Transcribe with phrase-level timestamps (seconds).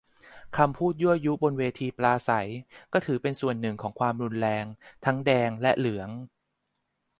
[0.57, 2.49] คำพูดยั่วยุบนเวทีปราศรัย
[2.93, 4.65] ก็ถือเป็นส่วนหนึ่งของความรุนแรง
[5.05, 6.09] ทั้งแดงและเหลือง